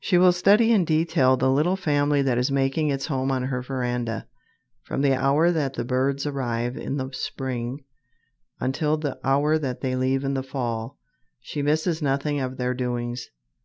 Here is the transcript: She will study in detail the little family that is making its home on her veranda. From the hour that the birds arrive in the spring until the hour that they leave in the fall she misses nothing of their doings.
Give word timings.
She 0.00 0.18
will 0.18 0.32
study 0.32 0.72
in 0.72 0.84
detail 0.84 1.36
the 1.36 1.48
little 1.48 1.76
family 1.76 2.20
that 2.22 2.36
is 2.36 2.50
making 2.50 2.88
its 2.88 3.06
home 3.06 3.30
on 3.30 3.44
her 3.44 3.62
veranda. 3.62 4.26
From 4.82 5.02
the 5.02 5.14
hour 5.14 5.52
that 5.52 5.74
the 5.74 5.84
birds 5.84 6.26
arrive 6.26 6.76
in 6.76 6.96
the 6.96 7.10
spring 7.12 7.84
until 8.58 8.96
the 8.96 9.20
hour 9.22 9.58
that 9.58 9.80
they 9.80 9.94
leave 9.94 10.24
in 10.24 10.34
the 10.34 10.42
fall 10.42 10.98
she 11.38 11.62
misses 11.62 12.02
nothing 12.02 12.40
of 12.40 12.56
their 12.56 12.74
doings. 12.74 13.30